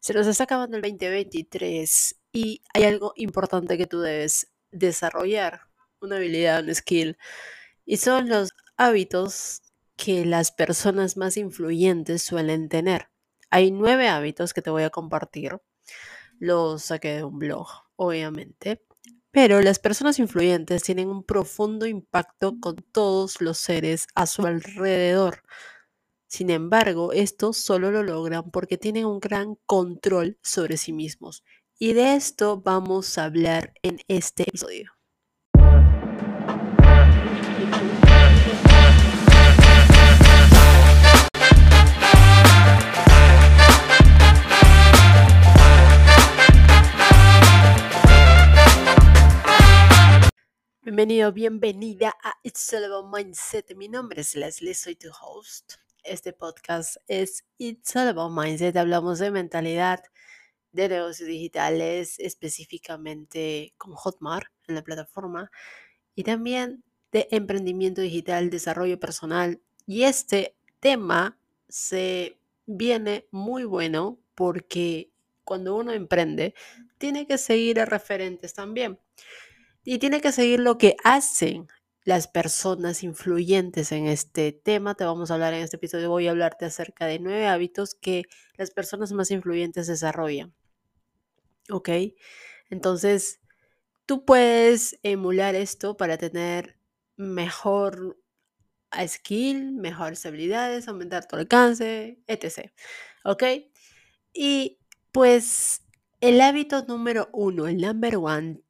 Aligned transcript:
Se 0.00 0.14
nos 0.14 0.26
está 0.26 0.44
acabando 0.44 0.76
el 0.76 0.82
2023 0.82 2.20
y 2.32 2.62
hay 2.72 2.84
algo 2.84 3.12
importante 3.16 3.76
que 3.76 3.86
tú 3.86 4.00
debes 4.00 4.52
desarrollar, 4.70 5.62
una 6.00 6.16
habilidad, 6.16 6.62
un 6.64 6.74
skill, 6.74 7.18
y 7.84 7.96
son 7.96 8.28
los 8.28 8.50
hábitos 8.76 9.62
que 9.96 10.24
las 10.24 10.52
personas 10.52 11.16
más 11.16 11.36
influyentes 11.36 12.22
suelen 12.22 12.68
tener. 12.68 13.10
Hay 13.50 13.72
nueve 13.72 14.08
hábitos 14.08 14.54
que 14.54 14.62
te 14.62 14.70
voy 14.70 14.84
a 14.84 14.90
compartir. 14.90 15.60
Los 16.38 16.84
saqué 16.84 17.16
de 17.16 17.24
un 17.24 17.38
blog, 17.38 17.68
obviamente. 17.96 18.84
Pero 19.32 19.60
las 19.60 19.78
personas 19.78 20.18
influyentes 20.18 20.82
tienen 20.84 21.08
un 21.08 21.24
profundo 21.24 21.86
impacto 21.86 22.58
con 22.60 22.76
todos 22.92 23.40
los 23.40 23.58
seres 23.58 24.06
a 24.14 24.26
su 24.26 24.46
alrededor. 24.46 25.42
Sin 26.30 26.50
embargo, 26.50 27.12
esto 27.14 27.54
solo 27.54 27.90
lo 27.90 28.02
logran 28.02 28.50
porque 28.50 28.76
tienen 28.76 29.06
un 29.06 29.18
gran 29.18 29.54
control 29.64 30.38
sobre 30.42 30.76
sí 30.76 30.92
mismos. 30.92 31.42
Y 31.78 31.94
de 31.94 32.16
esto 32.16 32.60
vamos 32.60 33.16
a 33.16 33.24
hablar 33.24 33.72
en 33.82 34.00
este 34.08 34.42
episodio. 34.42 34.92
Bienvenido, 50.82 51.32
bienvenida 51.32 52.14
a 52.22 52.34
It's 52.42 52.70
All 52.74 52.84
About 52.84 53.14
Mindset. 53.14 53.74
Mi 53.76 53.88
nombre 53.88 54.20
es 54.20 54.34
Leslie, 54.34 54.74
soy 54.74 54.94
tu 54.94 55.08
host 55.08 55.87
este 56.10 56.32
podcast 56.32 56.96
es 57.06 57.44
It's 57.58 57.94
All 57.94 58.08
About 58.08 58.32
Mindset. 58.32 58.76
Hablamos 58.76 59.18
de 59.18 59.30
mentalidad, 59.30 60.02
de 60.72 60.88
negocios 60.88 61.28
digitales, 61.28 62.18
específicamente 62.18 63.74
con 63.76 63.92
Hotmart 63.92 64.48
en 64.66 64.74
la 64.74 64.82
plataforma, 64.82 65.50
y 66.14 66.24
también 66.24 66.82
de 67.12 67.28
emprendimiento 67.30 68.00
digital, 68.00 68.50
desarrollo 68.50 68.98
personal. 68.98 69.60
Y 69.86 70.04
este 70.04 70.56
tema 70.80 71.38
se 71.68 72.38
viene 72.66 73.26
muy 73.30 73.64
bueno 73.64 74.18
porque 74.34 75.10
cuando 75.44 75.76
uno 75.76 75.92
emprende, 75.92 76.54
tiene 76.98 77.26
que 77.26 77.38
seguir 77.38 77.80
a 77.80 77.86
referentes 77.86 78.54
también. 78.54 78.98
Y 79.84 79.98
tiene 79.98 80.20
que 80.20 80.32
seguir 80.32 80.60
lo 80.60 80.76
que 80.76 80.96
hacen 81.04 81.68
las 82.08 82.26
personas 82.26 83.02
influyentes 83.02 83.92
en 83.92 84.06
este 84.06 84.52
tema. 84.52 84.94
Te 84.94 85.04
vamos 85.04 85.30
a 85.30 85.34
hablar 85.34 85.52
en 85.52 85.62
este 85.62 85.76
episodio, 85.76 86.08
voy 86.08 86.26
a 86.26 86.30
hablarte 86.30 86.64
acerca 86.64 87.04
de 87.04 87.18
nueve 87.18 87.46
hábitos 87.46 87.94
que 87.94 88.22
las 88.56 88.70
personas 88.70 89.12
más 89.12 89.30
influyentes 89.30 89.88
desarrollan. 89.88 90.54
¿Ok? 91.68 91.90
Entonces, 92.70 93.40
tú 94.06 94.24
puedes 94.24 94.98
emular 95.02 95.54
esto 95.54 95.98
para 95.98 96.16
tener 96.16 96.78
mejor 97.18 98.18
skill, 99.06 99.72
mejores 99.72 100.24
habilidades, 100.24 100.88
aumentar 100.88 101.28
tu 101.28 101.36
alcance, 101.36 102.22
etc. 102.26 102.72
¿Ok? 103.22 103.42
Y 104.32 104.78
pues 105.12 105.82
el 106.22 106.40
hábito 106.40 106.86
número 106.86 107.28
uno, 107.34 107.68
el 107.68 107.76
number 107.76 108.16
one, 108.16 108.62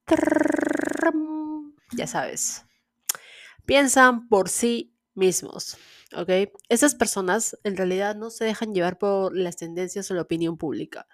ya 1.92 2.08
sabes, 2.08 2.64
piensan 3.69 4.28
por 4.28 4.48
sí 4.48 4.94
mismos. 5.14 5.77
¿Ok? 6.16 6.30
Esas 6.70 6.94
personas 6.94 7.58
en 7.64 7.77
realidad 7.77 8.16
no 8.16 8.30
se 8.30 8.47
dejan 8.47 8.72
llevar 8.72 8.97
por 8.97 9.36
las 9.36 9.56
tendencias 9.56 10.11
o 10.11 10.14
la 10.14 10.22
opinión 10.22 10.56
pública. 10.56 11.06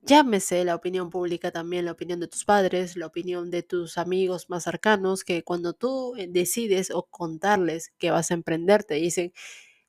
Llámese 0.00 0.64
la 0.64 0.76
opinión 0.76 1.10
pública 1.10 1.50
también, 1.50 1.84
la 1.84 1.90
opinión 1.90 2.20
de 2.20 2.28
tus 2.28 2.44
padres, 2.44 2.96
la 2.96 3.06
opinión 3.06 3.50
de 3.50 3.64
tus 3.64 3.98
amigos 3.98 4.48
más 4.48 4.62
cercanos, 4.62 5.24
que 5.24 5.42
cuando 5.42 5.72
tú 5.72 6.14
eh, 6.16 6.28
decides 6.30 6.92
o 6.92 7.08
contarles 7.10 7.92
que 7.98 8.12
vas 8.12 8.30
a 8.30 8.34
emprender, 8.34 8.84
te 8.84 8.94
dicen, 8.94 9.32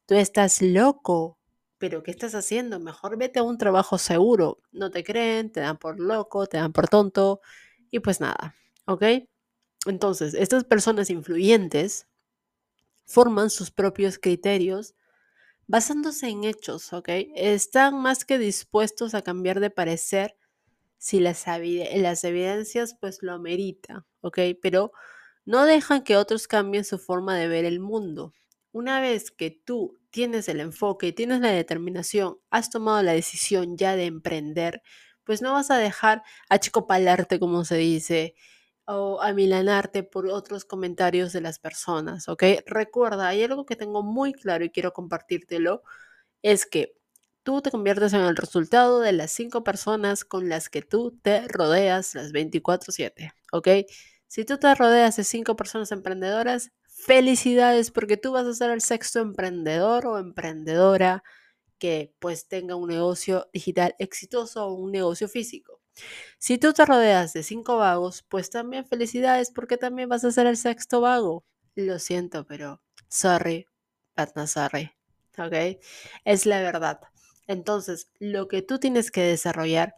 tú 0.07 0.15
estás 0.15 0.63
loco, 0.63 1.37
pero 1.77 2.01
¿qué 2.01 2.09
estás 2.09 2.33
haciendo? 2.33 2.79
Mejor 2.79 3.19
vete 3.19 3.37
a 3.37 3.43
un 3.43 3.59
trabajo 3.59 3.99
seguro. 3.99 4.59
No 4.71 4.89
te 4.89 5.03
creen, 5.03 5.51
te 5.51 5.59
dan 5.59 5.77
por 5.77 5.99
loco, 5.99 6.47
te 6.47 6.57
dan 6.57 6.73
por 6.73 6.87
tonto 6.87 7.41
y 7.91 7.99
pues 7.99 8.19
nada, 8.19 8.55
¿ok? 8.87 9.03
Entonces, 9.89 10.33
estas 10.33 10.63
personas 10.63 11.09
influyentes 11.09 12.07
forman 13.05 13.49
sus 13.49 13.71
propios 13.71 14.19
criterios 14.19 14.95
basándose 15.67 16.29
en 16.29 16.43
hechos, 16.43 16.93
¿ok? 16.93 17.09
Están 17.35 18.01
más 18.01 18.25
que 18.25 18.37
dispuestos 18.37 19.13
a 19.13 19.21
cambiar 19.21 19.59
de 19.59 19.69
parecer 19.69 20.37
si 20.97 21.19
las, 21.19 21.45
evidencias 21.47 22.95
pues 22.99 23.19
lo 23.21 23.33
amerita, 23.33 24.05
¿ok? 24.21 24.39
Pero 24.61 24.91
no 25.45 25.65
dejan 25.65 26.03
que 26.03 26.17
otros 26.17 26.47
cambien 26.47 26.83
su 26.83 26.97
forma 26.97 27.35
de 27.35 27.47
ver 27.47 27.65
el 27.65 27.79
mundo. 27.79 28.33
Una 28.71 28.99
vez 28.99 29.31
que 29.31 29.51
tú 29.51 29.97
tienes 30.09 30.49
el 30.49 30.59
enfoque, 30.59 31.13
tienes 31.13 31.41
la 31.41 31.51
determinación, 31.51 32.37
has 32.49 32.69
tomado 32.69 33.01
la 33.03 33.13
decisión 33.13 33.77
ya 33.77 33.95
de 33.95 34.05
emprender, 34.05 34.81
pues 35.23 35.41
no 35.41 35.53
vas 35.53 35.71
a 35.71 35.77
dejar 35.77 36.23
achicopalarte, 36.49 37.39
como 37.39 37.65
se 37.65 37.77
dice, 37.77 38.35
o 38.87 39.21
amilanarte 39.21 40.03
por 40.03 40.27
otros 40.27 40.65
comentarios 40.65 41.33
de 41.33 41.41
las 41.41 41.59
personas, 41.59 42.29
¿ok? 42.29 42.43
Recuerda, 42.65 43.27
hay 43.29 43.43
algo 43.43 43.65
que 43.65 43.75
tengo 43.75 44.03
muy 44.03 44.33
claro 44.33 44.65
y 44.65 44.69
quiero 44.71 44.93
compartírtelo, 44.93 45.83
es 46.41 46.65
que 46.65 46.95
tú 47.43 47.61
te 47.61 47.71
conviertes 47.71 48.13
en 48.13 48.21
el 48.21 48.35
resultado 48.35 48.99
de 49.01 49.11
las 49.13 49.31
cinco 49.31 49.63
personas 49.63 50.25
con 50.25 50.49
las 50.49 50.69
que 50.69 50.81
tú 50.81 51.17
te 51.21 51.47
rodeas 51.47 52.15
las 52.15 52.31
24/7, 52.31 53.33
¿ok? 53.51 53.67
Si 54.27 54.45
tú 54.45 54.57
te 54.57 54.73
rodeas 54.75 55.15
de 55.17 55.23
cinco 55.23 55.55
personas 55.55 55.91
emprendedoras, 55.91 56.71
felicidades 56.83 57.91
porque 57.91 58.17
tú 58.17 58.31
vas 58.33 58.45
a 58.47 58.53
ser 58.55 58.71
el 58.71 58.81
sexto 58.81 59.19
emprendedor 59.19 60.05
o 60.07 60.17
emprendedora 60.19 61.23
que 61.79 62.13
pues 62.19 62.47
tenga 62.47 62.75
un 62.75 62.89
negocio 62.89 63.49
digital 63.53 63.95
exitoso 63.99 64.67
o 64.67 64.73
un 64.73 64.91
negocio 64.91 65.27
físico. 65.29 65.76
Si 66.37 66.57
tú 66.57 66.73
te 66.73 66.85
rodeas 66.85 67.33
de 67.33 67.43
cinco 67.43 67.77
vagos, 67.77 68.23
pues 68.29 68.49
también 68.49 68.85
felicidades 68.85 69.51
porque 69.51 69.77
también 69.77 70.09
vas 70.09 70.23
a 70.23 70.31
ser 70.31 70.47
el 70.47 70.57
sexto 70.57 71.01
vago. 71.01 71.45
Lo 71.75 71.99
siento, 71.99 72.45
pero 72.45 72.81
sorry, 73.09 73.67
but 74.15 74.29
not 74.35 74.47
sorry. 74.47 74.91
¿Ok? 75.37 75.79
Es 76.25 76.45
la 76.45 76.61
verdad. 76.61 76.99
Entonces, 77.47 78.09
lo 78.19 78.47
que 78.47 78.61
tú 78.61 78.79
tienes 78.79 79.11
que 79.11 79.21
desarrollar 79.21 79.95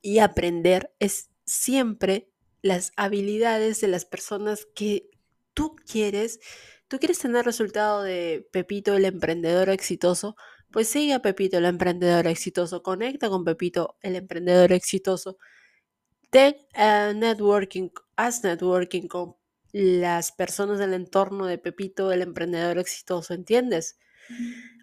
y 0.00 0.20
aprender 0.20 0.92
es 0.98 1.30
siempre 1.44 2.30
las 2.62 2.92
habilidades 2.96 3.80
de 3.80 3.88
las 3.88 4.04
personas 4.04 4.66
que 4.74 5.10
tú 5.54 5.76
quieres. 5.90 6.40
Tú 6.88 6.98
quieres 6.98 7.18
tener 7.18 7.44
resultado 7.44 8.02
de 8.02 8.48
Pepito, 8.52 8.94
el 8.94 9.04
emprendedor 9.04 9.70
exitoso, 9.70 10.36
pues 10.70 10.88
sigue 10.88 11.14
a 11.14 11.22
Pepito, 11.22 11.58
el 11.58 11.64
emprendedor 11.64 12.26
exitoso. 12.26 12.82
Conecta 12.82 13.28
con 13.28 13.44
Pepito, 13.44 13.96
el 14.02 14.16
emprendedor 14.16 14.72
exitoso. 14.72 15.38
Ten 16.30 16.56
uh, 16.76 17.14
networking, 17.18 17.90
haz 18.16 18.44
networking 18.44 19.08
con 19.08 19.36
las 19.72 20.32
personas 20.32 20.78
del 20.78 20.94
entorno 20.94 21.46
de 21.46 21.58
Pepito, 21.58 22.12
el 22.12 22.22
emprendedor 22.22 22.78
exitoso, 22.78 23.34
¿entiendes? 23.34 23.98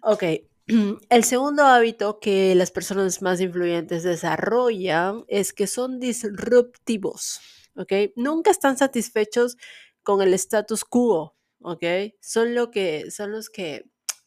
Ok, 0.02 0.22
el 1.10 1.24
segundo 1.24 1.64
hábito 1.64 2.18
que 2.20 2.54
las 2.54 2.70
personas 2.70 3.22
más 3.22 3.40
influyentes 3.40 4.02
desarrollan 4.02 5.24
es 5.28 5.52
que 5.52 5.66
son 5.66 6.00
disruptivos, 6.00 7.40
¿ok? 7.76 7.92
Nunca 8.16 8.50
están 8.50 8.76
satisfechos 8.76 9.56
con 10.02 10.22
el 10.22 10.34
status 10.34 10.84
quo, 10.84 11.36
¿ok? 11.60 11.84
Son, 12.20 12.54
lo 12.54 12.70
que, 12.70 13.10
son 13.10 13.32
los 13.32 13.50
que 13.50 13.86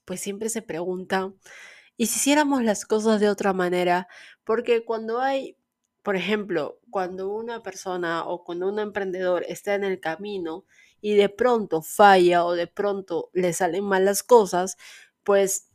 pues 0.09 0.22
siempre 0.22 0.50
se 0.50 0.64
preguntan, 0.64 1.36
¿y 1.96 2.08
si 2.08 2.18
hiciéramos 2.18 2.64
las 2.64 2.84
cosas 2.84 3.22
de 3.22 3.30
otra 3.30 3.53
manera? 3.53 4.08
Porque 4.44 4.84
cuando 4.84 5.22
hay, 5.22 5.56
por 6.02 6.16
ejemplo, 6.16 6.79
cuando 6.90 7.29
una 7.29 7.61
persona 7.61 8.26
o 8.26 8.44
cuando 8.44 8.67
un 8.70 8.79
emprendedor 8.79 9.46
está 9.47 9.76
en 9.76 9.84
el 9.84 10.00
camino 10.00 10.66
y 11.00 11.14
de 11.14 11.29
pronto 11.29 11.84
falla 11.84 12.44
o 12.44 12.53
de 12.53 12.66
pronto 12.66 13.29
le 13.34 13.53
salen 13.53 13.84
mal 13.84 14.03
las 14.03 14.23
cosas, 14.23 14.78
pues 15.23 15.70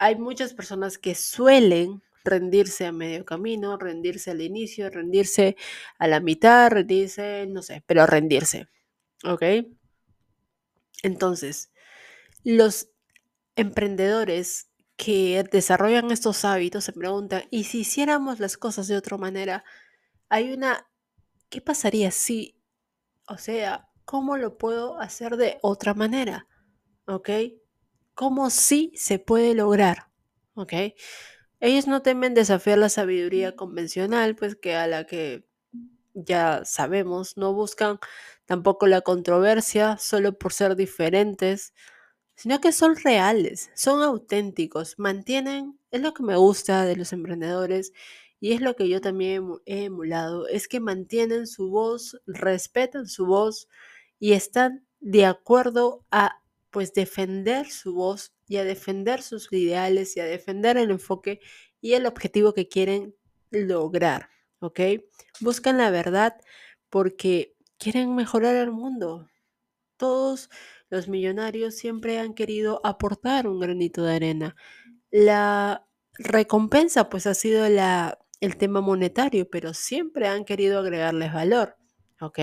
hay 0.00 0.16
muchas 0.16 0.54
personas 0.54 0.98
que 0.98 1.14
suelen 1.14 2.02
rendirse 2.24 2.84
a 2.84 2.90
medio 2.90 3.24
camino, 3.24 3.76
rendirse 3.76 4.32
al 4.32 4.40
inicio, 4.40 4.90
rendirse 4.90 5.56
a 6.00 6.08
la 6.08 6.18
mitad, 6.18 6.68
rendirse, 6.68 7.46
no 7.48 7.62
sé, 7.62 7.84
pero 7.86 8.06
rendirse. 8.06 8.66
¿Ok? 9.22 9.44
Entonces, 11.04 11.70
los 12.42 12.90
emprendedores 13.58 14.70
que 14.96 15.44
desarrollan 15.50 16.10
estos 16.10 16.44
hábitos 16.44 16.84
se 16.84 16.92
preguntan, 16.92 17.44
¿y 17.50 17.64
si 17.64 17.80
hiciéramos 17.80 18.40
las 18.40 18.56
cosas 18.56 18.88
de 18.88 18.96
otra 18.96 19.16
manera? 19.16 19.64
Hay 20.28 20.52
una, 20.52 20.88
¿qué 21.48 21.60
pasaría 21.60 22.10
si, 22.10 22.60
o 23.28 23.38
sea, 23.38 23.88
cómo 24.04 24.36
lo 24.36 24.58
puedo 24.58 24.98
hacer 25.00 25.36
de 25.36 25.58
otra 25.62 25.94
manera? 25.94 26.46
¿Ok? 27.06 27.30
¿Cómo 28.14 28.50
sí 28.50 28.92
se 28.96 29.18
puede 29.18 29.54
lograr? 29.54 30.08
¿Ok? 30.54 30.72
Ellos 31.60 31.86
no 31.86 32.02
temen 32.02 32.34
desafiar 32.34 32.78
la 32.78 32.88
sabiduría 32.88 33.54
convencional, 33.54 34.34
pues 34.34 34.56
que 34.56 34.74
a 34.74 34.86
la 34.86 35.04
que 35.04 35.48
ya 36.14 36.64
sabemos, 36.64 37.36
no 37.36 37.52
buscan 37.52 37.98
tampoco 38.46 38.86
la 38.86 39.02
controversia 39.02 39.96
solo 39.98 40.36
por 40.36 40.52
ser 40.52 40.74
diferentes, 40.74 41.74
sino 42.38 42.60
que 42.60 42.70
son 42.70 42.94
reales, 42.94 43.70
son 43.74 44.00
auténticos, 44.00 44.94
mantienen, 44.96 45.76
es 45.90 46.00
lo 46.00 46.14
que 46.14 46.22
me 46.22 46.36
gusta 46.36 46.84
de 46.84 46.94
los 46.94 47.12
emprendedores 47.12 47.92
y 48.38 48.52
es 48.52 48.60
lo 48.60 48.76
que 48.76 48.88
yo 48.88 49.00
también 49.00 49.44
he 49.66 49.84
emulado, 49.86 50.46
es 50.46 50.68
que 50.68 50.78
mantienen 50.78 51.48
su 51.48 51.68
voz, 51.68 52.20
respetan 52.26 53.08
su 53.08 53.26
voz 53.26 53.68
y 54.20 54.34
están 54.34 54.86
de 55.00 55.26
acuerdo 55.26 56.04
a 56.12 56.40
pues 56.70 56.92
defender 56.92 57.68
su 57.70 57.94
voz 57.94 58.32
y 58.46 58.58
a 58.58 58.64
defender 58.64 59.20
sus 59.22 59.52
ideales 59.52 60.16
y 60.16 60.20
a 60.20 60.24
defender 60.24 60.76
el 60.76 60.92
enfoque 60.92 61.40
y 61.80 61.94
el 61.94 62.06
objetivo 62.06 62.54
que 62.54 62.68
quieren 62.68 63.16
lograr, 63.50 64.28
¿ok? 64.60 64.80
Buscan 65.40 65.76
la 65.76 65.90
verdad 65.90 66.36
porque 66.88 67.56
quieren 67.78 68.14
mejorar 68.14 68.54
el 68.54 68.70
mundo. 68.70 69.28
Todos 69.96 70.50
los 70.90 71.08
millonarios 71.08 71.74
siempre 71.74 72.18
han 72.18 72.34
querido 72.34 72.80
aportar 72.84 73.46
un 73.46 73.60
granito 73.60 74.02
de 74.02 74.14
arena. 74.14 74.56
La 75.10 75.86
recompensa 76.18 77.08
pues 77.08 77.26
ha 77.26 77.34
sido 77.34 77.68
la, 77.68 78.18
el 78.40 78.56
tema 78.56 78.80
monetario, 78.80 79.48
pero 79.50 79.74
siempre 79.74 80.28
han 80.28 80.44
querido 80.44 80.78
agregarles 80.78 81.32
valor, 81.32 81.76
¿ok? 82.20 82.38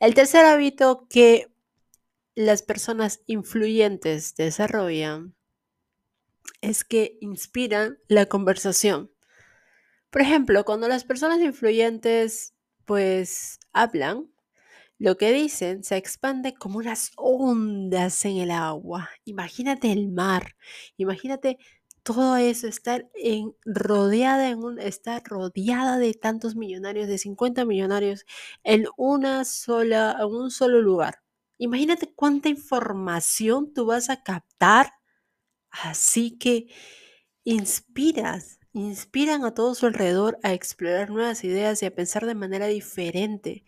El 0.00 0.14
tercer 0.14 0.44
hábito 0.44 1.06
que 1.08 1.52
las 2.34 2.62
personas 2.62 3.22
influyentes 3.26 4.36
desarrollan 4.36 5.34
es 6.60 6.84
que 6.84 7.18
inspiran 7.20 7.98
la 8.08 8.26
conversación. 8.26 9.10
Por 10.10 10.22
ejemplo, 10.22 10.64
cuando 10.64 10.88
las 10.88 11.04
personas 11.04 11.40
influyentes 11.40 12.54
pues 12.84 13.60
hablan, 13.72 14.30
lo 14.98 15.16
que 15.16 15.32
dicen 15.32 15.84
se 15.84 15.96
expande 15.96 16.54
como 16.54 16.78
unas 16.78 17.12
ondas 17.16 18.24
en 18.24 18.38
el 18.38 18.50
agua. 18.50 19.08
Imagínate 19.24 19.92
el 19.92 20.08
mar, 20.08 20.56
imagínate 20.96 21.58
todo 22.02 22.36
eso, 22.36 22.66
estar 22.68 23.08
rodeada 23.66 24.56
estar 24.80 25.22
rodeada 25.24 25.98
de 25.98 26.14
tantos 26.14 26.56
millonarios, 26.56 27.06
de 27.08 27.18
50 27.18 27.64
millonarios 27.64 28.24
en 28.64 28.86
una 28.96 29.44
sola, 29.44 30.16
en 30.20 30.26
un 30.26 30.50
solo 30.50 30.80
lugar. 30.80 31.16
Imagínate 31.58 32.12
cuánta 32.14 32.48
información 32.48 33.72
tú 33.74 33.86
vas 33.86 34.08
a 34.10 34.22
captar. 34.22 34.92
Así 35.70 36.38
que 36.38 36.68
inspiras, 37.44 38.58
inspiran 38.72 39.44
a 39.44 39.54
todo 39.54 39.74
su 39.74 39.86
alrededor 39.86 40.38
a 40.42 40.52
explorar 40.54 41.10
nuevas 41.10 41.44
ideas 41.44 41.82
y 41.82 41.86
a 41.86 41.94
pensar 41.94 42.26
de 42.26 42.34
manera 42.34 42.66
diferente. 42.66 43.64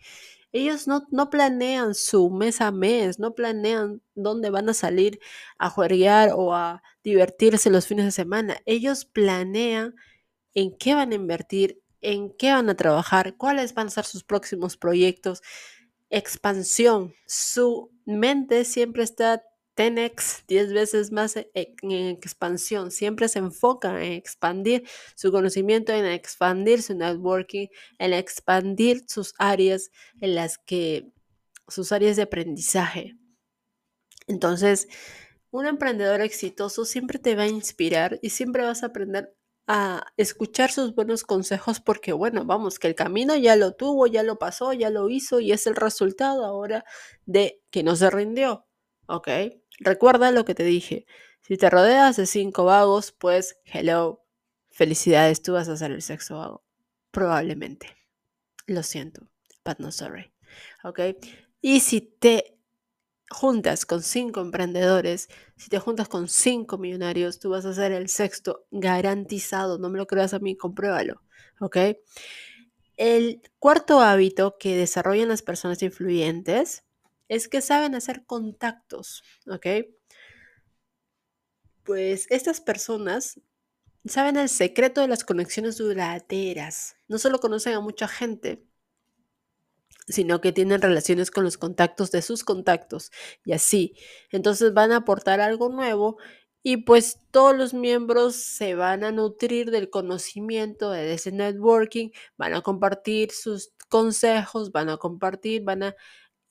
Ellos 0.51 0.87
no, 0.87 1.07
no 1.11 1.29
planean 1.29 1.95
su 1.95 2.29
mes 2.29 2.61
a 2.61 2.71
mes, 2.71 3.19
no 3.19 3.35
planean 3.35 4.01
dónde 4.15 4.49
van 4.49 4.69
a 4.69 4.73
salir 4.73 5.19
a 5.57 5.69
jugar 5.69 6.31
o 6.35 6.53
a 6.53 6.83
divertirse 7.03 7.69
los 7.69 7.87
fines 7.87 8.05
de 8.05 8.11
semana. 8.11 8.57
Ellos 8.65 9.05
planean 9.05 9.95
en 10.53 10.77
qué 10.77 10.95
van 10.95 11.11
a 11.11 11.15
invertir, 11.15 11.81
en 12.01 12.35
qué 12.37 12.51
van 12.51 12.69
a 12.69 12.75
trabajar, 12.75 13.37
cuáles 13.37 13.73
van 13.73 13.87
a 13.87 13.91
ser 13.91 14.05
sus 14.05 14.23
próximos 14.23 14.77
proyectos. 14.77 15.41
Expansión. 16.09 17.13
Su 17.25 17.91
mente 18.05 18.65
siempre 18.65 19.03
está 19.03 19.43
10x, 19.75 20.43
10 20.47 20.73
veces 20.73 21.11
más 21.11 21.35
e, 21.37 21.49
en 21.53 22.07
expansión. 22.07 22.91
Siempre 22.91 23.27
se 23.27 23.39
enfoca 23.39 24.03
en 24.03 24.13
expandir 24.13 24.87
su 25.15 25.31
conocimiento, 25.31 25.93
en 25.93 26.05
expandir 26.05 26.81
su 26.83 26.95
networking, 26.95 27.67
en 27.99 28.13
expandir 28.13 29.03
sus 29.07 29.33
áreas 29.37 29.91
en 30.19 30.35
las 30.35 30.57
que, 30.57 31.11
sus 31.67 31.91
áreas 31.91 32.15
de 32.17 32.23
aprendizaje. 32.23 33.17
Entonces, 34.27 34.87
un 35.51 35.65
emprendedor 35.65 36.21
exitoso 36.21 36.85
siempre 36.85 37.19
te 37.19 37.35
va 37.35 37.43
a 37.43 37.47
inspirar 37.47 38.19
y 38.21 38.29
siempre 38.29 38.63
vas 38.63 38.83
a 38.83 38.87
aprender 38.87 39.35
a 39.67 40.05
escuchar 40.17 40.71
sus 40.71 40.95
buenos 40.95 41.23
consejos 41.23 41.79
porque, 41.79 42.13
bueno, 42.13 42.45
vamos, 42.45 42.79
que 42.79 42.87
el 42.87 42.95
camino 42.95 43.35
ya 43.35 43.55
lo 43.55 43.73
tuvo, 43.73 44.07
ya 44.07 44.23
lo 44.23 44.37
pasó, 44.37 44.73
ya 44.73 44.89
lo 44.89 45.09
hizo 45.09 45.39
y 45.39 45.51
es 45.51 45.67
el 45.67 45.75
resultado 45.75 46.45
ahora 46.45 46.83
de 47.25 47.61
que 47.69 47.83
no 47.83 47.95
se 47.95 48.09
rindió. 48.09 48.65
¿Ok? 49.07 49.27
Recuerda 49.79 50.31
lo 50.31 50.45
que 50.45 50.55
te 50.55 50.63
dije. 50.63 51.05
Si 51.41 51.57
te 51.57 51.69
rodeas 51.69 52.17
de 52.17 52.25
cinco 52.25 52.65
vagos, 52.65 53.11
pues, 53.11 53.57
hello, 53.65 54.23
felicidades, 54.69 55.41
tú 55.41 55.53
vas 55.53 55.67
a 55.67 55.77
ser 55.77 55.91
el 55.91 56.01
sexto 56.01 56.37
vago. 56.37 56.63
Probablemente. 57.11 57.87
Lo 58.67 58.83
siento, 58.83 59.27
but 59.65 59.79
no 59.79 59.91
sorry. 59.91 60.31
¿Ok? 60.83 60.99
Y 61.61 61.79
si 61.81 62.01
te 62.01 62.57
juntas 63.29 63.85
con 63.85 64.03
cinco 64.03 64.41
emprendedores, 64.41 65.29
si 65.57 65.69
te 65.69 65.79
juntas 65.79 66.07
con 66.07 66.27
cinco 66.27 66.77
millonarios, 66.77 67.39
tú 67.39 67.49
vas 67.49 67.65
a 67.65 67.73
ser 67.73 67.91
el 67.91 68.09
sexto 68.09 68.65
garantizado. 68.71 69.77
No 69.77 69.89
me 69.89 69.97
lo 69.97 70.07
creas 70.07 70.33
a 70.33 70.39
mí, 70.39 70.55
compruébalo. 70.55 71.21
¿Ok? 71.59 71.77
El 72.97 73.41
cuarto 73.59 73.99
hábito 73.99 74.57
que 74.59 74.75
desarrollan 74.75 75.29
las 75.29 75.41
personas 75.41 75.81
influyentes 75.81 76.83
es 77.31 77.47
que 77.47 77.61
saben 77.61 77.95
hacer 77.95 78.25
contactos, 78.25 79.23
¿ok? 79.47 79.65
Pues 81.85 82.27
estas 82.29 82.59
personas 82.59 83.39
saben 84.05 84.35
el 84.35 84.49
secreto 84.49 84.99
de 84.99 85.07
las 85.07 85.23
conexiones 85.23 85.77
duraderas. 85.77 86.97
No 87.07 87.17
solo 87.19 87.39
conocen 87.39 87.73
a 87.75 87.79
mucha 87.79 88.09
gente, 88.09 88.65
sino 90.09 90.41
que 90.41 90.51
tienen 90.51 90.81
relaciones 90.81 91.31
con 91.31 91.45
los 91.45 91.57
contactos 91.57 92.11
de 92.11 92.21
sus 92.21 92.43
contactos 92.43 93.11
y 93.45 93.53
así. 93.53 93.95
Entonces 94.31 94.73
van 94.73 94.91
a 94.91 94.97
aportar 94.97 95.39
algo 95.39 95.69
nuevo 95.69 96.17
y 96.63 96.77
pues 96.83 97.21
todos 97.31 97.55
los 97.55 97.73
miembros 97.73 98.35
se 98.35 98.75
van 98.75 99.05
a 99.05 99.13
nutrir 99.13 99.71
del 99.71 99.89
conocimiento 99.89 100.91
de 100.91 101.13
ese 101.13 101.31
networking, 101.31 102.09
van 102.35 102.55
a 102.55 102.61
compartir 102.61 103.31
sus 103.31 103.71
consejos, 103.87 104.73
van 104.73 104.89
a 104.89 104.97
compartir, 104.97 105.63
van 105.63 105.83
a 105.83 105.95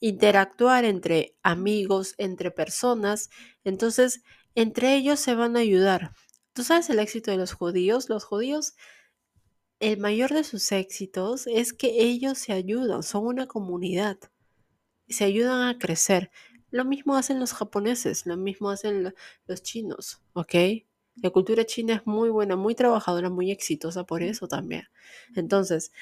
interactuar 0.00 0.84
entre 0.84 1.36
amigos, 1.42 2.14
entre 2.18 2.50
personas. 2.50 3.30
Entonces, 3.64 4.22
entre 4.54 4.96
ellos 4.96 5.20
se 5.20 5.34
van 5.34 5.56
a 5.56 5.60
ayudar. 5.60 6.12
¿Tú 6.52 6.64
sabes 6.64 6.90
el 6.90 6.98
éxito 6.98 7.30
de 7.30 7.36
los 7.36 7.52
judíos? 7.52 8.08
Los 8.08 8.24
judíos, 8.24 8.74
el 9.78 9.98
mayor 9.98 10.32
de 10.32 10.44
sus 10.44 10.72
éxitos 10.72 11.46
es 11.46 11.72
que 11.72 12.02
ellos 12.02 12.38
se 12.38 12.52
ayudan, 12.52 13.02
son 13.02 13.26
una 13.26 13.46
comunidad, 13.46 14.18
se 15.08 15.24
ayudan 15.24 15.68
a 15.68 15.78
crecer. 15.78 16.30
Lo 16.70 16.84
mismo 16.84 17.16
hacen 17.16 17.40
los 17.40 17.52
japoneses, 17.52 18.26
lo 18.26 18.36
mismo 18.36 18.70
hacen 18.70 19.14
los 19.46 19.62
chinos, 19.62 20.22
¿ok? 20.34 20.54
La 21.16 21.30
cultura 21.30 21.64
china 21.66 21.94
es 21.94 22.06
muy 22.06 22.30
buena, 22.30 22.56
muy 22.56 22.74
trabajadora, 22.74 23.30
muy 23.30 23.50
exitosa 23.50 24.04
por 24.04 24.22
eso 24.22 24.48
también. 24.48 24.84
Entonces, 25.34 25.92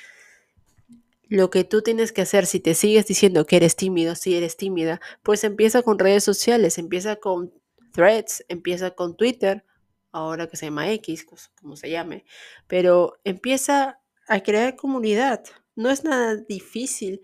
lo 1.28 1.50
que 1.50 1.64
tú 1.64 1.82
tienes 1.82 2.12
que 2.12 2.22
hacer 2.22 2.46
si 2.46 2.60
te 2.60 2.74
sigues 2.74 3.06
diciendo 3.06 3.46
que 3.46 3.56
eres 3.56 3.76
tímido, 3.76 4.14
si 4.14 4.34
eres 4.34 4.56
tímida, 4.56 5.00
pues 5.22 5.44
empieza 5.44 5.82
con 5.82 5.98
redes 5.98 6.24
sociales, 6.24 6.78
empieza 6.78 7.16
con 7.16 7.52
threads, 7.92 8.44
empieza 8.48 8.92
con 8.92 9.16
Twitter, 9.16 9.64
ahora 10.10 10.46
que 10.46 10.56
se 10.56 10.66
llama 10.66 10.90
X, 10.92 11.26
como 11.60 11.76
se 11.76 11.90
llame, 11.90 12.24
pero 12.66 13.20
empieza 13.24 14.00
a 14.26 14.40
crear 14.40 14.76
comunidad. 14.76 15.44
No 15.74 15.90
es 15.90 16.04
nada 16.04 16.36
difícil. 16.36 17.22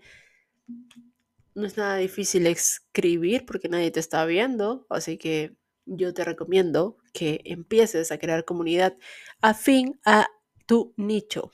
No 1.53 1.65
es 1.65 1.77
nada 1.77 1.97
difícil 1.97 2.47
escribir 2.47 3.45
porque 3.45 3.69
nadie 3.69 3.91
te 3.91 3.99
está 3.99 4.25
viendo, 4.25 4.85
así 4.89 5.17
que 5.17 5.55
yo 5.85 6.13
te 6.13 6.25
recomiendo 6.25 6.97
que 7.13 7.41
empieces 7.45 8.11
a 8.11 8.17
crear 8.17 8.43
comunidad 8.43 8.97
afín 9.41 9.99
a 10.03 10.27
tu 10.65 10.93
nicho. 10.97 11.51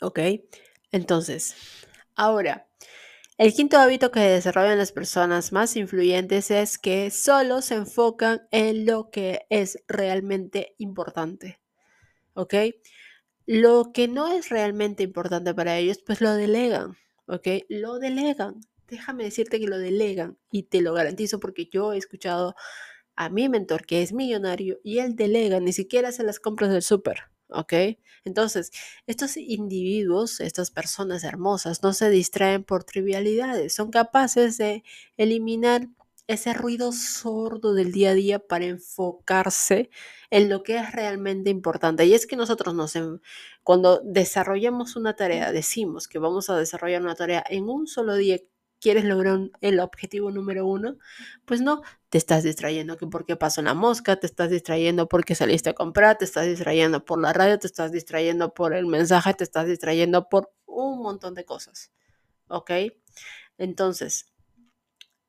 ¿Ok? 0.00 0.18
Entonces, 0.92 1.54
ahora, 2.16 2.68
el 3.38 3.54
quinto 3.54 3.78
hábito 3.78 4.10
que 4.10 4.20
desarrollan 4.20 4.76
las 4.76 4.92
personas 4.92 5.50
más 5.50 5.74
influyentes 5.76 6.50
es 6.50 6.76
que 6.76 7.10
solo 7.10 7.62
se 7.62 7.76
enfocan 7.76 8.42
en 8.50 8.84
lo 8.84 9.10
que 9.10 9.46
es 9.48 9.82
realmente 9.88 10.74
importante. 10.76 11.58
¿Ok? 12.34 12.54
Lo 13.46 13.92
que 13.92 14.08
no 14.08 14.28
es 14.28 14.50
realmente 14.50 15.02
importante 15.04 15.54
para 15.54 15.78
ellos, 15.78 16.02
pues 16.04 16.20
lo 16.20 16.34
delegan. 16.34 16.98
¿Ok? 17.26 17.48
Lo 17.70 17.98
delegan. 17.98 18.60
Déjame 18.88 19.24
decirte 19.24 19.58
que 19.58 19.68
lo 19.68 19.78
delegan 19.78 20.36
y 20.50 20.64
te 20.64 20.82
lo 20.82 20.92
garantizo 20.92 21.40
porque 21.40 21.66
yo 21.72 21.92
he 21.92 21.96
escuchado 21.96 22.54
a 23.16 23.30
mi 23.30 23.48
mentor 23.48 23.86
que 23.86 24.02
es 24.02 24.12
millonario 24.12 24.80
y 24.82 24.98
él 24.98 25.16
delega, 25.16 25.60
ni 25.60 25.72
siquiera 25.72 26.08
hace 26.08 26.24
las 26.24 26.40
compras 26.40 26.70
del 26.72 26.82
súper. 26.82 27.30
¿Ok? 27.52 27.72
Entonces, 28.24 28.70
estos 29.06 29.36
individuos, 29.36 30.40
estas 30.40 30.70
personas 30.70 31.24
hermosas, 31.24 31.82
no 31.82 31.92
se 31.92 32.10
distraen 32.10 32.64
por 32.64 32.84
trivialidades, 32.84 33.74
son 33.74 33.90
capaces 33.90 34.58
de 34.58 34.84
eliminar 35.16 35.88
ese 36.26 36.54
ruido 36.54 36.92
sordo 36.92 37.74
del 37.74 37.90
día 37.90 38.10
a 38.10 38.14
día 38.14 38.38
para 38.38 38.64
enfocarse 38.66 39.90
en 40.30 40.48
lo 40.48 40.62
que 40.62 40.76
es 40.76 40.92
realmente 40.92 41.50
importante. 41.50 42.06
Y 42.06 42.14
es 42.14 42.26
que 42.26 42.36
nosotros 42.36 42.72
nos, 42.74 42.94
cuando 43.64 44.00
desarrollamos 44.04 44.94
una 44.94 45.16
tarea, 45.16 45.50
decimos 45.52 46.06
que 46.06 46.20
vamos 46.20 46.48
a 46.48 46.56
desarrollar 46.56 47.02
una 47.02 47.16
tarea 47.16 47.44
en 47.48 47.68
un 47.68 47.88
solo 47.88 48.14
día, 48.14 48.38
quieres 48.80 49.04
lograr 49.04 49.50
el 49.60 49.78
objetivo 49.80 50.30
número 50.30 50.66
uno, 50.66 50.96
pues 51.44 51.60
no, 51.60 51.82
te 52.08 52.18
estás 52.18 52.42
distrayendo 52.42 52.96
que 52.96 53.06
porque 53.06 53.36
pasó 53.36 53.62
la 53.62 53.74
mosca, 53.74 54.16
te 54.16 54.26
estás 54.26 54.50
distrayendo 54.50 55.08
porque 55.08 55.34
saliste 55.34 55.70
a 55.70 55.74
comprar, 55.74 56.18
te 56.18 56.24
estás 56.24 56.46
distrayendo 56.46 57.04
por 57.04 57.20
la 57.20 57.32
radio, 57.32 57.58
te 57.58 57.66
estás 57.66 57.92
distrayendo 57.92 58.54
por 58.54 58.74
el 58.74 58.86
mensaje, 58.86 59.34
te 59.34 59.44
estás 59.44 59.66
distrayendo 59.66 60.28
por 60.28 60.50
un 60.66 61.02
montón 61.02 61.34
de 61.34 61.44
cosas. 61.44 61.92
¿Ok? 62.48 62.70
Entonces, 63.58 64.32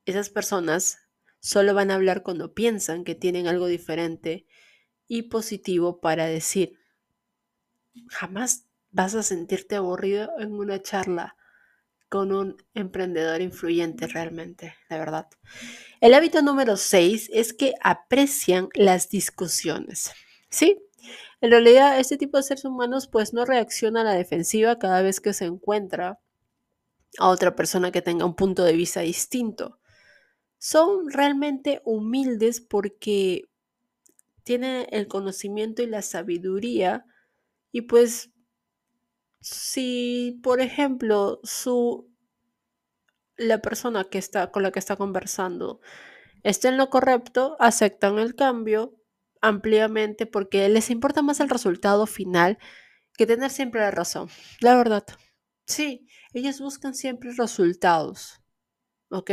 esas 0.05 0.29
personas 0.29 0.99
solo 1.39 1.73
van 1.73 1.91
a 1.91 1.95
hablar 1.95 2.23
cuando 2.23 2.53
piensan 2.53 3.03
que 3.03 3.15
tienen 3.15 3.47
algo 3.47 3.67
diferente 3.67 4.47
y 5.07 5.23
positivo 5.23 5.99
para 5.99 6.25
decir. 6.25 6.79
Jamás 8.07 8.67
vas 8.91 9.15
a 9.15 9.23
sentirte 9.23 9.75
aburrido 9.75 10.31
en 10.39 10.53
una 10.53 10.81
charla 10.81 11.35
con 12.11 12.33
un 12.33 12.57
emprendedor 12.73 13.39
influyente 13.39 14.05
realmente, 14.05 14.75
de 14.89 14.99
verdad. 14.99 15.29
El 16.01 16.13
hábito 16.13 16.41
número 16.41 16.75
6 16.75 17.29
es 17.31 17.53
que 17.53 17.73
aprecian 17.81 18.67
las 18.73 19.07
discusiones. 19.07 20.11
¿Sí? 20.49 20.77
En 21.39 21.51
realidad, 21.51 21.97
este 22.01 22.17
tipo 22.17 22.35
de 22.35 22.43
seres 22.43 22.65
humanos 22.65 23.07
pues 23.07 23.31
no 23.31 23.45
reacciona 23.45 24.01
a 24.01 24.03
la 24.03 24.13
defensiva 24.13 24.77
cada 24.77 25.01
vez 25.01 25.21
que 25.21 25.31
se 25.31 25.45
encuentra 25.45 26.19
a 27.17 27.29
otra 27.29 27.55
persona 27.55 27.93
que 27.93 28.01
tenga 28.01 28.25
un 28.25 28.35
punto 28.35 28.65
de 28.65 28.73
vista 28.73 28.99
distinto. 28.99 29.79
Son 30.57 31.09
realmente 31.09 31.81
humildes 31.85 32.59
porque 32.59 33.45
tienen 34.43 34.85
el 34.91 35.07
conocimiento 35.07 35.81
y 35.81 35.87
la 35.87 36.01
sabiduría 36.01 37.05
y 37.71 37.83
pues 37.83 38.30
si, 39.41 40.39
por 40.43 40.61
ejemplo, 40.61 41.39
su 41.43 42.09
la 43.37 43.59
persona 43.61 44.03
que 44.05 44.19
está 44.19 44.51
con 44.51 44.63
la 44.63 44.71
que 44.71 44.79
está 44.79 44.95
conversando 44.95 45.81
está 46.43 46.69
en 46.69 46.77
lo 46.77 46.89
correcto, 46.89 47.55
aceptan 47.59 48.19
el 48.19 48.35
cambio 48.35 48.95
ampliamente 49.41 50.25
porque 50.27 50.69
les 50.69 50.89
importa 50.91 51.21
más 51.23 51.39
el 51.39 51.49
resultado 51.49 52.05
final 52.05 52.59
que 53.17 53.25
tener 53.25 53.49
siempre 53.49 53.81
la 53.81 53.91
razón. 53.91 54.29
La 54.59 54.75
verdad. 54.75 55.05
Sí, 55.65 56.07
ellos 56.33 56.59
buscan 56.59 56.93
siempre 56.93 57.31
resultados. 57.33 58.41
¿Ok? 59.09 59.31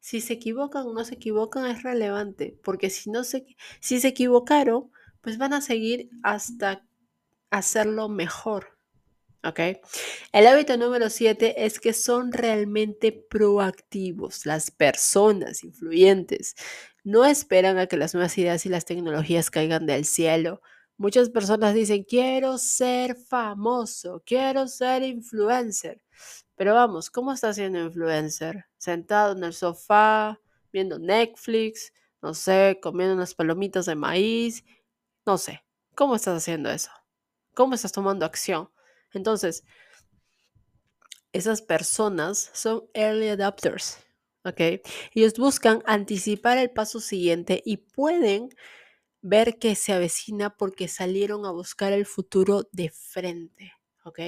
Si 0.00 0.20
se 0.20 0.34
equivocan 0.34 0.86
o 0.86 0.92
no 0.92 1.04
se 1.04 1.14
equivocan 1.14 1.66
es 1.66 1.82
relevante, 1.82 2.58
porque 2.64 2.90
si 2.90 3.10
no 3.10 3.24
se, 3.24 3.46
si 3.80 4.00
se 4.00 4.08
equivocaron, 4.08 4.90
pues 5.20 5.38
van 5.38 5.52
a 5.52 5.60
seguir 5.60 6.10
hasta 6.22 6.84
hacerlo 7.50 8.08
mejor. 8.08 8.71
¿Ok? 9.44 9.58
El 10.32 10.46
hábito 10.46 10.76
número 10.76 11.10
7 11.10 11.64
es 11.64 11.80
que 11.80 11.92
son 11.92 12.32
realmente 12.32 13.12
proactivos. 13.12 14.46
Las 14.46 14.70
personas 14.70 15.64
influyentes 15.64 16.54
no 17.02 17.24
esperan 17.24 17.78
a 17.78 17.86
que 17.86 17.96
las 17.96 18.14
nuevas 18.14 18.38
ideas 18.38 18.64
y 18.66 18.68
las 18.68 18.84
tecnologías 18.84 19.50
caigan 19.50 19.86
del 19.86 20.04
cielo. 20.04 20.62
Muchas 20.96 21.30
personas 21.30 21.74
dicen, 21.74 22.04
quiero 22.04 22.58
ser 22.58 23.16
famoso, 23.16 24.22
quiero 24.24 24.68
ser 24.68 25.02
influencer. 25.02 26.00
Pero 26.54 26.74
vamos, 26.74 27.10
¿cómo 27.10 27.32
está 27.32 27.52
siendo 27.52 27.80
influencer? 27.80 28.66
Sentado 28.78 29.32
en 29.32 29.42
el 29.42 29.52
sofá, 29.52 30.40
viendo 30.72 31.00
Netflix, 31.00 31.92
no 32.20 32.34
sé, 32.34 32.78
comiendo 32.80 33.14
unas 33.14 33.34
palomitas 33.34 33.86
de 33.86 33.96
maíz, 33.96 34.64
no 35.26 35.38
sé. 35.38 35.64
¿Cómo 35.96 36.14
estás 36.14 36.36
haciendo 36.38 36.70
eso? 36.70 36.90
¿Cómo 37.54 37.74
estás 37.74 37.90
tomando 37.92 38.24
acción? 38.24 38.70
Entonces, 39.12 39.64
esas 41.32 41.62
personas 41.62 42.50
son 42.52 42.84
early 42.94 43.28
adopters, 43.28 43.98
¿ok? 44.44 44.82
Ellos 45.14 45.34
buscan 45.38 45.82
anticipar 45.86 46.58
el 46.58 46.70
paso 46.70 47.00
siguiente 47.00 47.62
y 47.64 47.78
pueden 47.78 48.50
ver 49.22 49.58
que 49.58 49.74
se 49.76 49.92
avecina 49.92 50.56
porque 50.56 50.88
salieron 50.88 51.46
a 51.46 51.52
buscar 51.52 51.92
el 51.92 52.06
futuro 52.06 52.68
de 52.72 52.90
frente, 52.90 53.72
¿ok? 54.04 54.20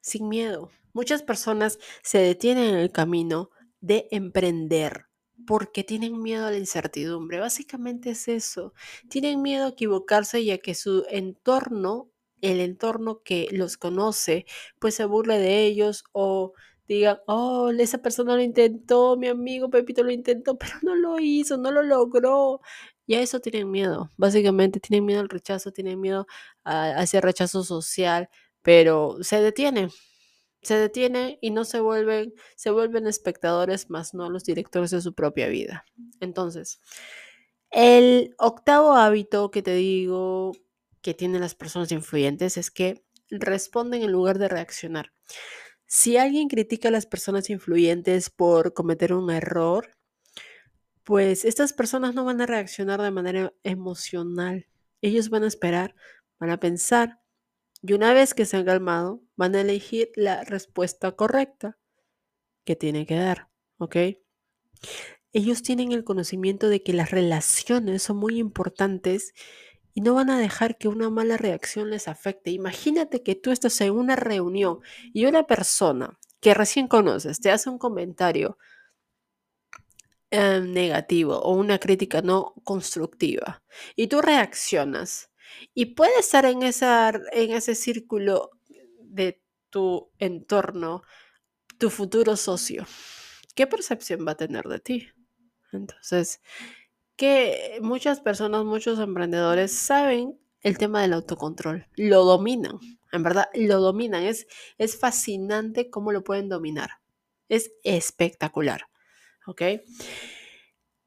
Sin 0.00 0.28
miedo. 0.28 0.70
Muchas 0.92 1.22
personas 1.22 1.78
se 2.02 2.18
detienen 2.18 2.74
en 2.74 2.76
el 2.76 2.92
camino 2.92 3.50
de 3.80 4.08
emprender 4.10 5.06
porque 5.46 5.84
tienen 5.84 6.20
miedo 6.20 6.46
a 6.46 6.50
la 6.50 6.58
incertidumbre. 6.58 7.40
Básicamente 7.40 8.10
es 8.10 8.28
eso. 8.28 8.74
Tienen 9.08 9.40
miedo 9.40 9.66
a 9.66 9.70
equivocarse 9.70 10.40
y 10.40 10.50
a 10.50 10.58
que 10.58 10.74
su 10.74 11.06
entorno 11.08 12.10
el 12.40 12.60
entorno 12.60 13.22
que 13.22 13.48
los 13.52 13.76
conoce, 13.76 14.46
pues 14.78 14.94
se 14.94 15.04
burle 15.04 15.38
de 15.38 15.64
ellos 15.64 16.04
o 16.12 16.52
digan, 16.88 17.18
oh, 17.26 17.70
esa 17.70 17.98
persona 17.98 18.34
lo 18.34 18.42
intentó, 18.42 19.16
mi 19.16 19.28
amigo 19.28 19.70
Pepito 19.70 20.02
lo 20.02 20.10
intentó, 20.10 20.58
pero 20.58 20.72
no 20.82 20.96
lo 20.96 21.20
hizo, 21.20 21.58
no 21.58 21.70
lo 21.70 21.82
logró. 21.82 22.60
Y 23.06 23.14
a 23.14 23.20
eso 23.22 23.40
tienen 23.40 23.70
miedo, 23.70 24.10
básicamente 24.16 24.80
tienen 24.80 25.04
miedo 25.06 25.20
al 25.20 25.28
rechazo, 25.28 25.72
tienen 25.72 26.00
miedo 26.00 26.26
a, 26.64 27.02
ese 27.02 27.20
rechazo 27.20 27.64
social, 27.64 28.28
pero 28.62 29.16
se 29.22 29.40
detienen, 29.40 29.90
se 30.62 30.74
detienen 30.76 31.38
y 31.40 31.50
no 31.50 31.64
se 31.64 31.80
vuelven, 31.80 32.34
se 32.56 32.70
vuelven 32.70 33.06
espectadores, 33.06 33.90
más 33.90 34.14
no 34.14 34.28
los 34.30 34.44
directores 34.44 34.90
de 34.90 35.00
su 35.00 35.14
propia 35.14 35.48
vida. 35.48 35.84
Entonces, 36.20 36.80
el 37.70 38.34
octavo 38.38 38.94
hábito 38.94 39.50
que 39.50 39.62
te 39.62 39.74
digo 39.74 40.52
que 41.02 41.14
tienen 41.14 41.40
las 41.40 41.54
personas 41.54 41.92
influyentes 41.92 42.56
es 42.56 42.70
que 42.70 43.04
responden 43.30 44.02
en 44.02 44.12
lugar 44.12 44.38
de 44.38 44.48
reaccionar. 44.48 45.12
Si 45.86 46.16
alguien 46.16 46.48
critica 46.48 46.88
a 46.88 46.92
las 46.92 47.06
personas 47.06 47.50
influyentes 47.50 48.30
por 48.30 48.74
cometer 48.74 49.12
un 49.12 49.30
error, 49.30 49.96
pues 51.04 51.44
estas 51.44 51.72
personas 51.72 52.14
no 52.14 52.24
van 52.24 52.40
a 52.40 52.46
reaccionar 52.46 53.00
de 53.00 53.10
manera 53.10 53.54
emocional. 53.62 54.66
Ellos 55.00 55.30
van 55.30 55.44
a 55.44 55.48
esperar, 55.48 55.94
van 56.38 56.50
a 56.50 56.60
pensar 56.60 57.20
y 57.82 57.92
una 57.92 58.12
vez 58.12 58.34
que 58.34 58.44
se 58.44 58.56
han 58.56 58.64
calmado, 58.64 59.22
van 59.36 59.54
a 59.54 59.60
elegir 59.60 60.10
la 60.16 60.44
respuesta 60.44 61.12
correcta 61.12 61.78
que 62.64 62.76
tiene 62.76 63.06
que 63.06 63.14
dar, 63.14 63.48
¿ok? 63.78 63.96
Ellos 65.32 65.62
tienen 65.62 65.92
el 65.92 66.04
conocimiento 66.04 66.68
de 66.68 66.82
que 66.82 66.92
las 66.92 67.10
relaciones 67.10 68.02
son 68.02 68.16
muy 68.16 68.38
importantes 68.38 69.32
y 69.94 70.00
no 70.00 70.14
van 70.14 70.30
a 70.30 70.38
dejar 70.38 70.78
que 70.78 70.88
una 70.88 71.10
mala 71.10 71.36
reacción 71.36 71.90
les 71.90 72.08
afecte. 72.08 72.50
Imagínate 72.50 73.22
que 73.22 73.34
tú 73.34 73.50
estás 73.50 73.80
en 73.80 73.92
una 73.92 74.16
reunión 74.16 74.80
y 75.12 75.26
una 75.26 75.46
persona 75.46 76.18
que 76.40 76.54
recién 76.54 76.88
conoces 76.88 77.40
te 77.40 77.50
hace 77.50 77.68
un 77.70 77.78
comentario 77.78 78.58
em, 80.30 80.72
negativo 80.72 81.38
o 81.38 81.54
una 81.54 81.78
crítica 81.78 82.22
no 82.22 82.54
constructiva 82.64 83.62
y 83.96 84.08
tú 84.08 84.20
reaccionas 84.20 85.30
y 85.74 85.86
puede 85.86 86.18
estar 86.20 86.44
en, 86.44 86.62
esa, 86.62 87.10
en 87.32 87.52
ese 87.52 87.74
círculo 87.74 88.50
de 89.00 89.42
tu 89.70 90.10
entorno, 90.18 91.02
tu 91.78 91.90
futuro 91.90 92.36
socio. 92.36 92.86
¿Qué 93.54 93.66
percepción 93.66 94.26
va 94.26 94.32
a 94.32 94.36
tener 94.36 94.64
de 94.64 94.80
ti? 94.80 95.08
Entonces, 95.72 96.40
que 97.18 97.80
muchas 97.82 98.20
personas, 98.20 98.64
muchos 98.64 99.00
emprendedores 99.00 99.72
saben 99.72 100.38
el 100.62 100.78
tema 100.78 101.02
del 101.02 101.12
autocontrol, 101.12 101.86
lo 101.96 102.24
dominan, 102.24 102.78
en 103.10 103.22
verdad, 103.24 103.48
lo 103.54 103.80
dominan, 103.80 104.22
es, 104.22 104.46
es 104.78 104.98
fascinante 104.98 105.90
cómo 105.90 106.12
lo 106.12 106.22
pueden 106.22 106.48
dominar, 106.48 106.90
es 107.48 107.72
espectacular, 107.82 108.82
¿ok? 109.46 109.62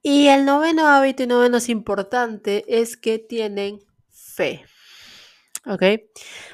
Y 0.04 0.28
el 0.28 0.44
noveno 0.44 0.88
hábito 0.88 1.24
y 1.24 1.28
no 1.28 1.40
menos 1.40 1.70
importante 1.70 2.66
es 2.68 2.98
que 2.98 3.18
tienen 3.18 3.80
fe, 4.10 4.66
¿ok? 5.66 5.84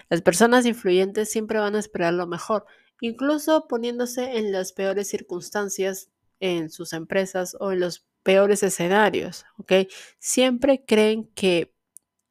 Las 0.10 0.22
personas 0.22 0.68
influyentes 0.68 1.32
siempre 1.32 1.58
van 1.58 1.76
a 1.76 1.80
esperar 1.80 2.14
lo 2.14 2.28
mejor, 2.28 2.68
incluso 3.02 3.68
poniéndose 3.68 4.38
en 4.38 4.52
las 4.52 4.72
peores 4.72 5.10
circunstancias 5.10 6.12
en 6.40 6.70
sus 6.70 6.94
empresas 6.94 7.58
o 7.60 7.72
en 7.72 7.80
los 7.80 8.06
peores 8.28 8.62
escenarios, 8.62 9.46
¿ok? 9.58 9.88
Siempre 10.20 10.84
creen 10.86 11.32
que 11.34 11.74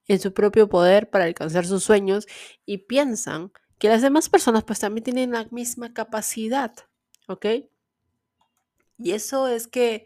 en 0.07 0.21
su 0.21 0.35
propio 0.35 0.69
poder 0.69 1.09
para 1.09 1.25
alcanzar 1.25 1.65
sus 1.65 1.85
sueños 1.85 2.27
y 2.67 2.77
piensan 2.85 3.51
que 3.79 3.89
las 3.89 4.03
demás 4.03 4.29
personas 4.29 4.63
pues 4.63 4.79
también 4.79 5.05
tienen 5.05 5.31
la 5.31 5.47
misma 5.51 5.95
capacidad, 5.95 6.75
¿ok? 7.29 7.47
Y 8.99 9.13
eso 9.13 9.49
es 9.49 9.69
que 9.69 10.05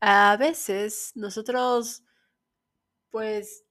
a 0.00 0.34
veces 0.38 1.12
nosotros 1.14 2.04
pues 3.10 3.66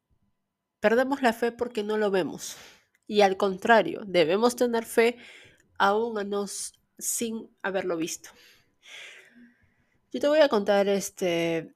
perdemos 0.79 1.23
la 1.23 1.33
fe 1.33 1.51
porque 1.51 1.81
no 1.81 1.97
lo 1.97 2.11
vemos. 2.11 2.55
Y 3.07 3.21
al 3.21 3.35
contrario, 3.35 4.01
debemos 4.05 4.55
tener 4.55 4.85
fe 4.85 5.17
aún 5.79 6.19
a 6.19 6.23
nos 6.23 6.73
sin 6.99 7.49
haberlo 7.63 7.97
visto. 7.97 8.29
Yo 10.17 10.21
te 10.21 10.27
voy 10.29 10.39
a 10.39 10.49
contar 10.49 10.87
este 10.87 11.75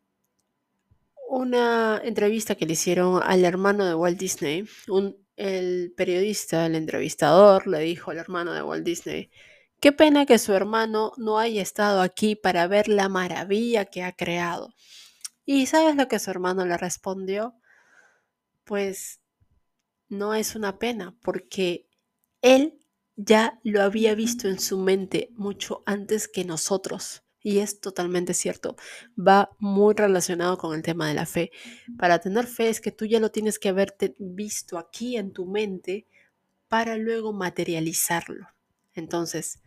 una 1.30 2.02
entrevista 2.04 2.56
que 2.56 2.66
le 2.66 2.74
hicieron 2.74 3.22
al 3.24 3.46
hermano 3.46 3.86
de 3.86 3.94
Walt 3.94 4.18
Disney. 4.18 4.68
Un, 4.88 5.16
el 5.36 5.94
periodista, 5.96 6.66
el 6.66 6.74
entrevistador, 6.74 7.68
le 7.68 7.82
dijo 7.82 8.10
al 8.10 8.18
hermano 8.18 8.52
de 8.54 8.64
Walt 8.64 8.84
Disney, 8.84 9.30
qué 9.80 9.92
pena 9.92 10.26
que 10.26 10.40
su 10.40 10.54
hermano 10.54 11.12
no 11.18 11.38
haya 11.38 11.62
estado 11.62 12.02
aquí 12.02 12.36
para 12.36 12.66
ver 12.66 12.88
la 12.88 13.10
maravilla 13.10 13.86
que 13.86 14.02
ha 14.02 14.12
creado. 14.12 14.74
¿Y 15.46 15.68
sabes 15.68 15.96
lo 15.96 16.08
que 16.08 16.18
su 16.18 16.32
hermano 16.32 16.66
le 16.66 16.78
respondió? 16.78 17.54
Pues 18.64 19.22
no 20.10 20.34
es 20.34 20.56
una 20.56 20.80
pena, 20.80 21.16
porque 21.22 21.88
él 22.42 22.80
ya 23.16 23.60
lo 23.64 23.84
había 23.84 24.16
visto 24.16 24.48
en 24.48 24.60
su 24.60 24.80
mente 24.80 25.30
mucho 25.34 25.84
antes 25.86 26.28
que 26.28 26.44
nosotros. 26.44 27.22
Y 27.44 27.60
es 27.60 27.80
totalmente 27.80 28.34
cierto. 28.34 28.76
Va 29.18 29.50
muy 29.60 29.94
relacionado 29.96 30.58
con 30.58 30.76
el 30.76 30.84
tema 30.84 31.08
de 31.08 31.16
la 31.16 31.26
fe. 31.26 31.52
Para 31.98 32.20
tener 32.20 32.46
fe 32.48 32.70
es 32.70 32.82
que 32.82 32.92
tú 32.92 33.06
ya 33.06 33.20
lo 33.20 33.32
tienes 33.32 33.58
que 33.58 33.70
haberte 33.70 34.16
visto 34.20 34.78
aquí 34.78 35.18
en 35.18 35.34
tu 35.34 35.46
mente 35.46 36.08
para 36.68 36.98
luego 36.98 37.34
materializarlo. 37.34 38.48
Entonces, 38.94 39.60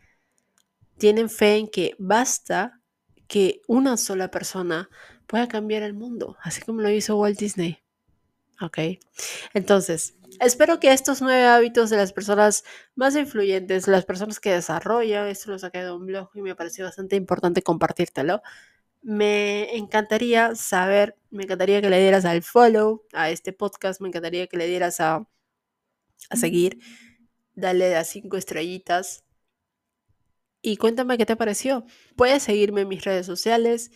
tienen 0.99 1.28
fe 1.28 1.57
en 1.57 1.69
que 1.69 1.95
basta 1.99 2.81
que 3.26 3.61
una 3.66 3.97
sola 3.97 4.31
persona 4.31 4.88
pueda 5.26 5.49
cambiar 5.49 5.83
el 5.83 5.95
mundo, 5.95 6.37
así 6.43 6.62
como 6.62 6.81
lo 6.81 6.90
hizo 6.90 7.19
Walt 7.19 7.38
Disney. 7.38 7.78
¿Ok? 8.61 8.78
Entonces, 9.52 10.14
espero 10.41 10.81
que 10.81 10.93
estos 10.93 11.23
nueve 11.23 11.45
hábitos 11.47 11.91
de 11.91 11.97
las 11.97 12.12
personas 12.12 12.64
más 12.95 13.17
influyentes, 13.17 13.88
las 13.88 14.05
personas 14.05 14.41
que 14.41 14.53
desarrollan, 14.53 15.29
esto 15.29 15.50
lo 15.50 15.59
saqué 15.59 15.79
de 15.79 15.93
un 15.93 16.07
blog 16.07 16.31
y 16.35 16.43
me 16.43 16.55
pareció 16.55 16.85
bastante 16.85 17.17
importante 17.17 17.62
compartírtelo. 17.62 18.43
Me 19.03 19.76
encantaría 19.76 20.55
saber, 20.55 21.17
me 21.31 21.45
encantaría 21.45 21.81
que 21.83 21.91
le 21.91 22.00
dieras 22.00 22.25
al 22.25 22.43
follow 22.43 23.05
a 23.12 23.31
este 23.31 23.53
podcast, 23.53 24.00
me 24.00 24.09
encantaría 24.09 24.47
que 24.47 24.57
le 24.57 24.67
dieras 24.67 25.00
a, 25.00 25.29
a 26.31 26.37
seguir, 26.37 26.79
dale 27.55 27.97
a 27.97 28.05
cinco 28.05 28.37
estrellitas 28.37 29.25
y 30.62 30.79
cuéntame 30.79 31.19
qué 31.19 31.26
te 31.26 31.37
pareció. 31.37 31.85
Puedes 32.17 32.43
seguirme 32.45 32.81
en 32.83 32.88
mis 32.88 33.05
redes 33.05 33.26
sociales. 33.26 33.91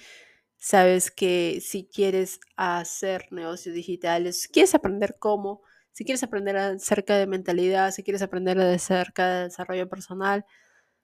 Sabes 0.58 1.10
que 1.10 1.60
si 1.62 1.86
quieres 1.86 2.40
hacer 2.56 3.28
negocios 3.32 3.74
digitales, 3.74 4.48
quieres 4.48 4.74
aprender 4.74 5.16
cómo, 5.18 5.62
si 5.98 6.04
quieres 6.04 6.22
aprender 6.22 6.56
acerca 6.56 7.16
de 7.16 7.26
mentalidad, 7.26 7.90
si 7.90 8.04
quieres 8.04 8.22
aprender 8.22 8.56
acerca 8.60 9.28
de 9.28 9.42
desarrollo 9.46 9.88
personal, 9.88 10.44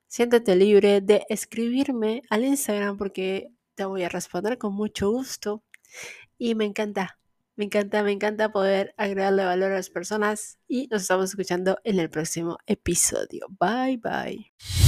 siéntete 0.06 0.54
libre 0.54 1.00
de 1.00 1.26
escribirme 1.28 2.22
al 2.30 2.44
Instagram 2.44 2.96
porque 2.96 3.50
te 3.74 3.86
voy 3.86 4.04
a 4.04 4.08
responder 4.08 4.56
con 4.56 4.72
mucho 4.72 5.10
gusto. 5.10 5.64
Y 6.38 6.54
me 6.54 6.64
encanta, 6.64 7.18
me 7.56 7.64
encanta, 7.64 8.04
me 8.04 8.12
encanta 8.12 8.52
poder 8.52 8.94
agregarle 8.96 9.44
valor 9.44 9.72
a 9.72 9.74
las 9.74 9.90
personas 9.90 10.60
y 10.68 10.86
nos 10.92 11.02
estamos 11.02 11.24
escuchando 11.24 11.76
en 11.82 11.98
el 11.98 12.08
próximo 12.08 12.58
episodio. 12.64 13.48
Bye 13.58 13.96
bye. 13.96 14.84